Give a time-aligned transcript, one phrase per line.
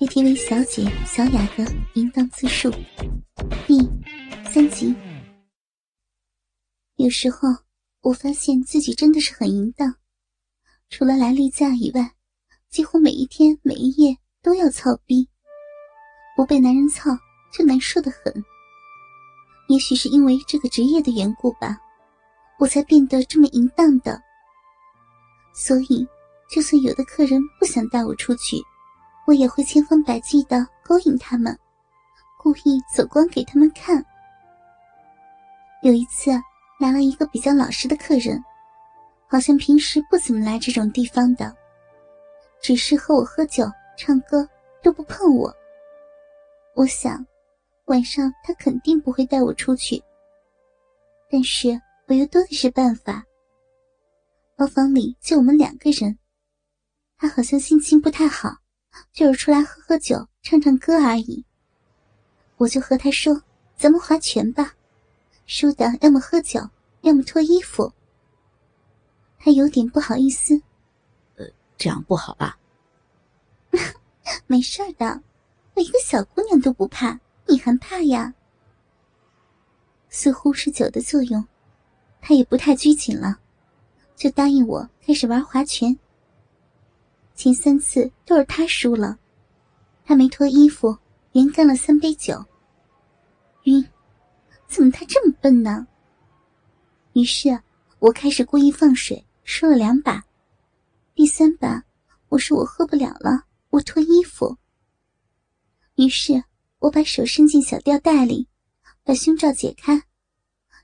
[0.00, 2.70] KTV 小姐小雅的淫荡自述
[3.66, 3.80] 第
[4.48, 4.94] 三集。
[6.94, 7.48] 有时候
[8.02, 9.92] 我发现自己真的是很淫荡，
[10.88, 12.12] 除了来例假以外，
[12.70, 15.28] 几乎每一天每一夜都要操逼。
[16.36, 17.10] 不被男人操
[17.52, 18.32] 就难受的很。
[19.68, 21.76] 也许是因为这个职业的缘故吧，
[22.60, 24.22] 我才变得这么淫荡的。
[25.52, 26.06] 所以，
[26.48, 28.62] 就算有的客人不想带我出去。
[29.28, 31.54] 我也会千方百计的勾引他们，
[32.38, 34.02] 故意走光给他们看。
[35.82, 36.30] 有一次
[36.80, 38.42] 来了一个比较老实的客人，
[39.26, 41.54] 好像平时不怎么来这种地方的，
[42.62, 44.48] 只是和我喝酒、唱歌
[44.82, 45.54] 都不碰我。
[46.74, 47.22] 我想
[47.84, 50.02] 晚上他肯定不会带我出去，
[51.30, 53.22] 但是我又多的是办法。
[54.56, 56.18] 包房里就我们两个人，
[57.18, 58.56] 他好像心情不太好。
[59.12, 61.44] 就是出来喝喝酒、唱唱歌而已。
[62.56, 63.42] 我就和他说
[63.76, 64.74] ：“咱们划拳吧，
[65.46, 66.68] 输的要么喝酒，
[67.02, 67.92] 要么脱衣服。”
[69.38, 70.60] 他有点不好意思
[71.36, 72.58] ：“呃，这样不好吧
[74.46, 75.22] ？”“没事的，
[75.74, 78.34] 我一个小姑娘都不怕，你还怕呀？”
[80.10, 81.46] 似乎是酒的作用，
[82.20, 83.38] 他也不太拘谨了，
[84.16, 85.96] 就答应我开始玩划拳。
[87.38, 89.16] 前三次都是他输了，
[90.04, 90.98] 他没脱衣服，
[91.30, 92.44] 连干了三杯酒。
[93.62, 93.88] 晕，
[94.66, 95.86] 怎么他这么笨呢？
[97.12, 97.56] 于是
[98.00, 100.20] 我开始故意放水，输了两把。
[101.14, 101.80] 第三把，
[102.28, 104.58] 我说我喝不了了，我脱衣服。
[105.94, 106.42] 于是
[106.80, 108.48] 我把手伸进小吊带里，
[109.04, 110.02] 把胸罩解开，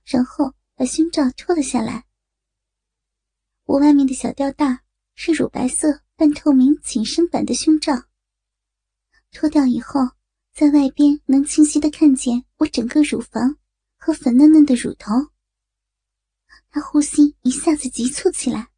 [0.05, 2.05] 然后把胸罩脱了下来。
[3.64, 4.82] 我外面的小吊带
[5.16, 6.03] 是乳白色。
[6.16, 7.92] 半透明紧身版的胸罩
[9.32, 10.00] 脱掉以后，
[10.52, 13.58] 在外边能清晰的看见我整个乳房
[13.96, 15.10] 和粉嫩嫩的乳头。
[16.70, 18.69] 他呼吸一下子急促起来，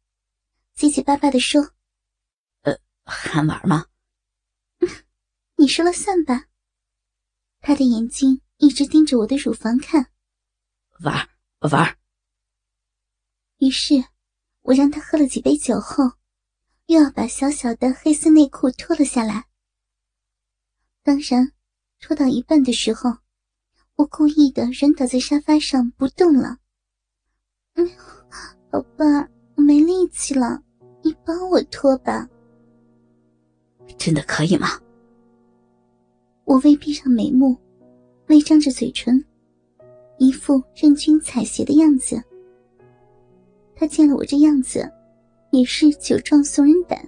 [0.73, 1.73] 结结巴巴的说
[2.63, 3.85] ：“呃，还玩吗？
[5.57, 6.47] 你说了算吧。”
[7.61, 10.11] 他的眼睛一直盯着我的乳房看。
[11.01, 11.29] 玩
[11.71, 11.97] 玩。
[13.59, 14.03] 于是，
[14.61, 16.16] 我让他喝了几杯酒后。
[16.87, 19.45] 又要把小小的黑色内裤脱了下来。
[21.03, 21.51] 当然，
[21.99, 23.13] 脱到一半的时候，
[23.95, 26.57] 我故意的软倒在沙发上不动了。
[27.75, 27.89] 嗯，
[28.71, 30.61] 宝贝儿，我没力气了，
[31.03, 32.27] 你帮我脱吧。
[33.97, 34.67] 真的可以吗？
[36.45, 37.57] 我微闭上眉目，
[38.27, 39.23] 微张着嘴唇，
[40.17, 42.21] 一副任君采撷的样子。
[43.75, 44.89] 他见了我这样子。
[45.51, 47.07] 也是酒壮怂人胆，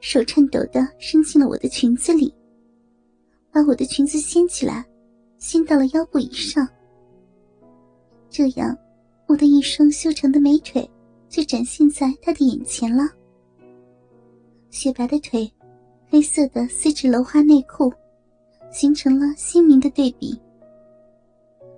[0.00, 2.32] 手颤抖的伸进了我的裙子里，
[3.52, 4.84] 把我的裙子掀起来，
[5.38, 6.66] 掀到了腰部以上。
[8.30, 8.76] 这样，
[9.26, 10.88] 我的一双修长的美腿
[11.28, 13.04] 就展现在他的眼前了。
[14.70, 15.50] 雪白的腿，
[16.08, 17.92] 黑色的丝质镂花内裤，
[18.70, 20.38] 形成了鲜明的对比。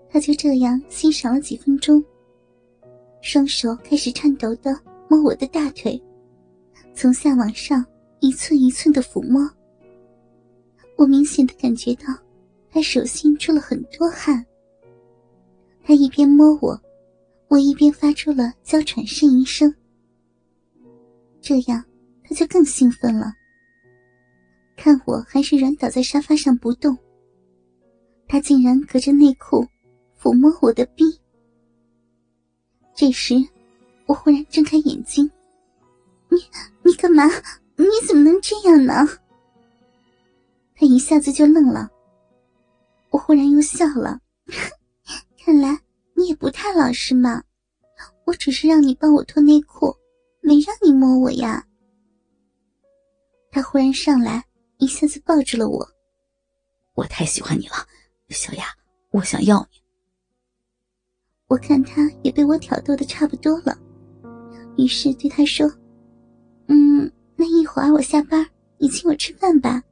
[0.09, 2.03] 他就这样欣赏了几分钟，
[3.21, 4.77] 双手开始颤抖的。
[5.11, 6.01] 摸我的大腿，
[6.95, 7.85] 从下往上
[8.21, 9.51] 一寸一寸的抚摸。
[10.97, 12.05] 我明显的感觉到，
[12.71, 14.47] 他手心出了很多汗。
[15.83, 16.81] 他一边摸我，
[17.49, 19.75] 我一边发出了娇喘呻吟声。
[21.41, 21.85] 这样
[22.23, 23.33] 他就更兴奋了。
[24.77, 26.97] 看我还是软倒在沙发上不动，
[28.29, 29.67] 他竟然隔着内裤
[30.17, 31.03] 抚摸我的臂。
[32.95, 33.35] 这时。
[34.11, 35.31] 我忽然睁开眼睛，
[36.31, 36.39] 你
[36.83, 37.25] 你干嘛？
[37.77, 39.07] 你怎么能这样呢？
[40.75, 41.89] 他一下子就愣了。
[43.11, 44.19] 我忽然又笑了，
[45.39, 45.79] 看来
[46.15, 47.41] 你也不太老实嘛。
[48.25, 49.97] 我只是让你帮我脱内裤，
[50.41, 51.65] 没让你摸我呀。
[53.53, 54.45] 他忽然上来，
[54.79, 55.89] 一下子抱住了我。
[56.95, 57.87] 我太喜欢你了，
[58.31, 58.65] 小雅，
[59.11, 59.81] 我想要你。
[61.47, 63.79] 我看他也被我挑逗的差不多了。
[64.77, 65.67] 于是对他说
[66.69, 69.83] ：“嗯，那一会儿我下班，你请我吃饭吧。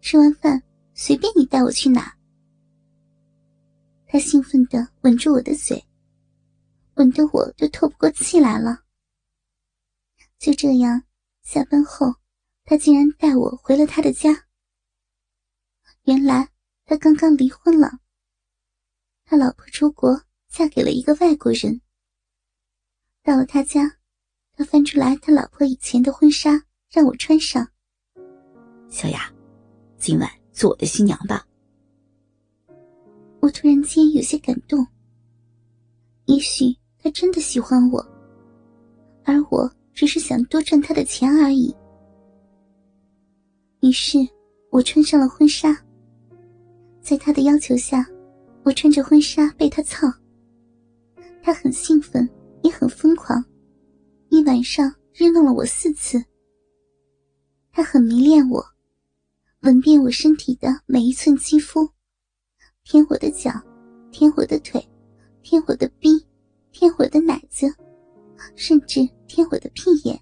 [0.00, 0.62] 吃完饭
[0.94, 2.12] 随便你带我去哪。”
[4.06, 5.84] 他兴奋地吻住我的嘴，
[6.94, 8.80] 吻得我都透不过气来了。
[10.38, 11.02] 就这样，
[11.42, 12.14] 下班后，
[12.64, 14.30] 他竟然带我回了他的家。
[16.04, 16.48] 原来
[16.86, 18.00] 他刚刚离婚了，
[19.26, 21.80] 他老婆出国嫁给了一个外国人。
[23.22, 23.90] 到了他家，
[24.56, 27.66] 他翻出来他老婆以前的婚纱，让我穿上。
[28.88, 29.30] 小雅，
[29.98, 31.46] 今晚做我的新娘吧。
[33.40, 34.86] 我突然间有些感动。
[36.26, 37.98] 也许他真的喜欢我，
[39.24, 41.74] 而我只是想多赚他的钱而已。
[43.80, 44.18] 于是，
[44.70, 45.76] 我穿上了婚纱。
[47.00, 48.06] 在他的要求下，
[48.62, 50.06] 我穿着婚纱被他操。
[51.42, 52.28] 他很兴奋，
[52.62, 53.44] 也很疯狂，
[54.28, 56.22] 一晚上日弄了我四次。
[57.72, 58.64] 他很迷恋我，
[59.60, 61.88] 吻遍我身体的每一寸肌肤，
[62.84, 63.50] 舔我的脚，
[64.10, 64.84] 舔我的腿，
[65.42, 66.24] 舔我的逼，
[66.72, 67.72] 舔我的奶子，
[68.56, 70.20] 甚至舔我的屁眼。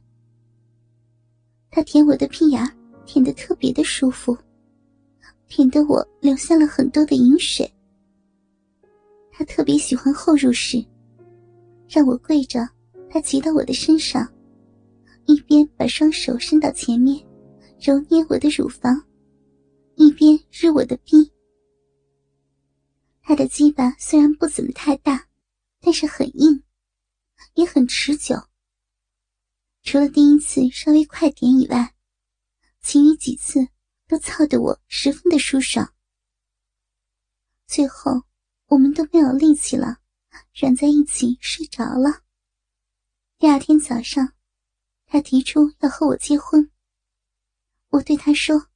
[1.71, 2.63] 他舔我的屁眼，
[3.07, 4.37] 舔得特别的舒服。
[5.47, 7.71] 舔得我流下了很多的饮水。
[9.33, 10.85] 他特别喜欢后入式，
[11.89, 12.69] 让我跪着，
[13.11, 14.31] 他骑到我的身上，
[15.27, 17.27] 一边把双手伸到前面，
[17.81, 19.03] 揉捏我的乳房，
[19.97, 21.33] 一边日我的逼。
[23.23, 25.27] 他的鸡巴虽然不怎么太大，
[25.81, 26.63] 但是很硬，
[27.55, 28.37] 也很持久。
[29.83, 31.95] 除了第一次稍微快点以外，
[32.83, 33.67] 其余几次。
[34.11, 35.93] 都操得我十分的舒爽。
[37.67, 38.23] 最后，
[38.69, 39.99] 我们都没有力气了，
[40.55, 42.23] 软在一起睡着了。
[43.39, 44.33] 第二天早上，
[45.07, 46.71] 他提出要和我结婚。
[47.91, 48.69] 我对他说：“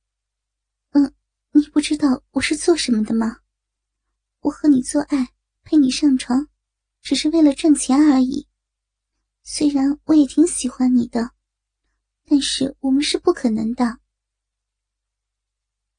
[0.93, 1.13] 嗯，
[1.53, 3.39] 你不知道我是做什么的吗？
[4.41, 6.49] 我和你做爱，陪你上床，
[7.01, 8.49] 只是为了赚钱而已。
[9.43, 11.33] 虽然我也挺喜欢你的，
[12.25, 13.99] 但是我们是不可能的。”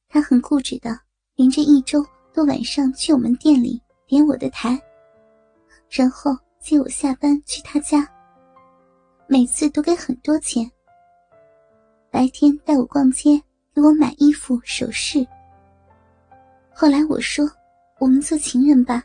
[0.08, 1.00] 他很固执的，
[1.34, 4.80] 连着一周都晚上去我们店里点我的台，
[5.96, 8.04] 然后接我下班去他家。
[9.28, 10.68] 每次都给很多钱。
[12.10, 13.40] 白天带我逛街，
[13.72, 15.24] 给我买衣服首饰。
[16.72, 17.48] 后来我说
[18.00, 19.04] ：“我们做情人吧，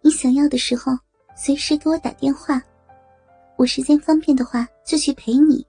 [0.00, 0.96] 你想要的时候
[1.34, 2.62] 随时给我打电话，
[3.56, 5.66] 我时间方便的话就去陪你。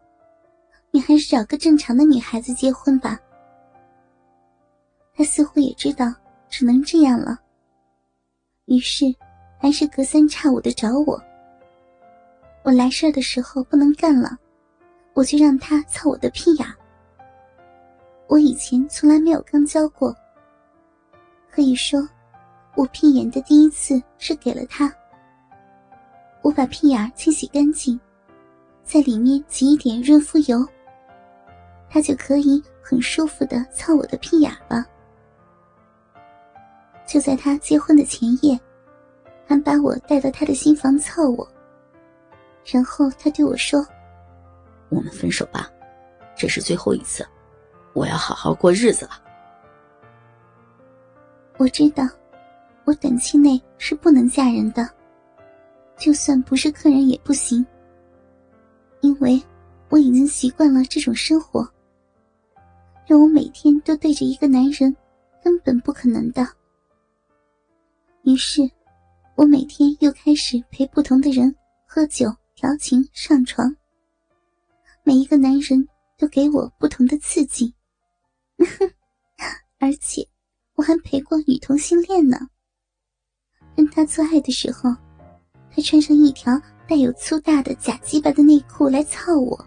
[0.92, 3.20] 你还是找个正常的女孩子结婚吧。”
[5.16, 6.14] 他似乎也知道
[6.50, 7.40] 只能这样了，
[8.66, 9.06] 于是
[9.60, 11.22] 还是隔三差五的找我。
[12.64, 14.38] 我来事儿的时候不能干了，
[15.14, 16.66] 我就让他操我的屁眼。
[18.28, 20.16] 我以前从来没有刚交过，
[21.52, 22.08] 可以说，
[22.76, 24.94] 我屁眼的第一次是给了他。
[26.42, 28.00] 我把屁眼清洗干净，
[28.84, 30.66] 在里面挤一点润肤油，
[31.90, 34.86] 他就可以很舒服的操我的屁眼了。
[37.06, 38.58] 就在他结婚的前夜，
[39.50, 41.52] 还把我带到他的新房操我。
[42.64, 43.84] 然后他对我说
[44.90, 45.68] ：“我们分手吧，
[46.38, 47.26] 这是最后一次，
[47.94, 49.24] 我要好好过日子了。”
[51.58, 52.08] 我知道，
[52.86, 54.88] 我短期内是不能嫁人的，
[55.98, 57.66] 就算不是客人也不行，
[59.02, 59.42] 因为
[59.90, 61.68] 我已经习惯了这种生活。
[63.08, 64.96] 让我每天都对着一个男人，
[65.44, 66.48] 根本不可能的。
[68.22, 68.62] 于是，
[69.40, 71.56] 我每天又开始陪不同的人
[71.88, 73.74] 喝酒、调情、上床。
[75.02, 75.88] 每一个男人
[76.18, 77.74] 都给我不同的刺激，
[79.80, 80.28] 而且
[80.76, 82.38] 我还陪过女同性恋呢。
[83.78, 84.94] 跟他做爱的时候，
[85.74, 89.66] 他穿上一条带有粗大的假鸡巴的内裤来操我，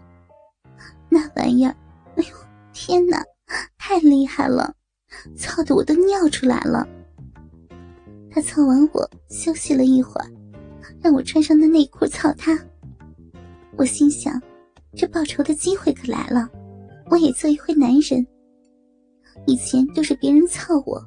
[1.09, 1.75] 那玩意儿，
[2.15, 2.35] 哎呦
[2.73, 3.23] 天哪，
[3.79, 4.75] 太厉害了，
[5.35, 6.87] 操的我都尿出来了。
[8.33, 10.27] 他操完我，休息了一会儿，
[10.99, 12.59] 让我穿上那内裤操他。
[13.77, 14.41] 我心想，
[14.95, 16.49] 这报仇的机会可来了，
[17.11, 18.25] 我也做一回男人。
[19.45, 20.99] 以前都是别人操我，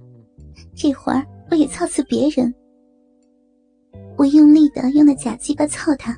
[0.76, 2.54] 这会儿我也操次别人。
[4.16, 6.16] 我用力的用那假鸡巴操他，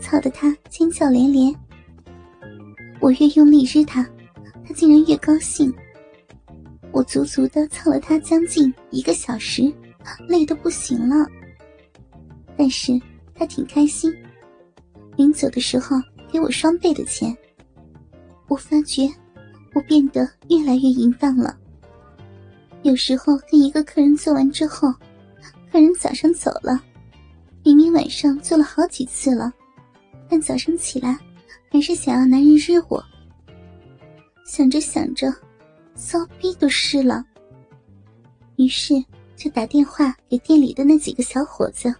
[0.00, 1.54] 操得他尖叫连连。
[3.00, 4.02] 我越用力日他，
[4.66, 5.72] 他竟然越高兴。
[6.90, 9.72] 我足足的操了他将近一个小时。
[10.26, 11.26] 累得不行了，
[12.56, 13.00] 但是
[13.34, 14.14] 他挺开心。
[15.16, 15.96] 临走的时候
[16.32, 17.36] 给我双倍的钱。
[18.48, 19.08] 我发觉
[19.74, 21.56] 我变得越来越淫荡了。
[22.82, 24.92] 有时候跟一个客人做完之后，
[25.70, 26.82] 客人早上走了，
[27.62, 29.52] 明明晚上做了好几次了，
[30.28, 31.18] 但早上起来
[31.70, 33.04] 还是想要男人日我。
[34.44, 35.32] 想着想着，
[35.94, 37.24] 骚逼都湿了。
[38.56, 38.94] 于是。
[39.40, 41.94] 就打电话给店里的那几个小伙子，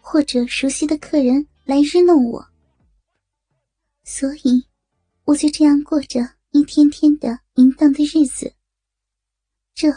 [0.00, 2.48] 或者熟悉的客人来日弄我。
[4.04, 4.66] 所以，
[5.26, 8.54] 我就这样过着一天天的淫荡的日子。
[9.74, 9.92] 这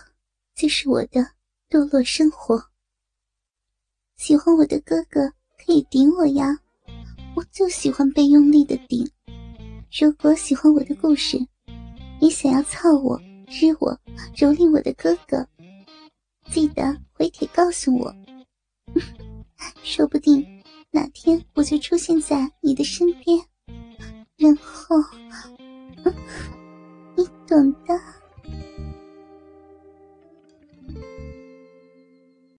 [0.53, 1.25] 就是我的
[1.69, 2.61] 堕落生活。
[4.17, 6.59] 喜欢我的哥哥可以顶我呀，
[7.37, 9.09] 我就喜欢被用力的顶。
[9.97, 11.37] 如果喜欢我的故事，
[12.19, 13.17] 也想要操我、
[13.47, 13.97] 日我、
[14.35, 15.47] 蹂躏我的哥哥，
[16.51, 16.83] 记得
[17.13, 18.15] 回帖告诉我。
[19.83, 20.45] 说不定
[20.91, 23.39] 哪天我就出现在你的身边。
[24.37, 24.95] 然后
[27.15, 28.24] 你懂的。